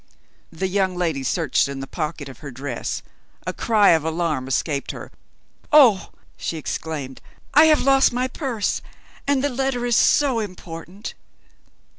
[0.51, 3.03] The young lady searched in the pocket of her dress
[3.45, 5.11] a cry of alarm escaped her.
[5.71, 7.21] "Oh!" she exclaimed,
[7.53, 8.81] "I have lost my purse,
[9.27, 11.13] and the letter is so important!"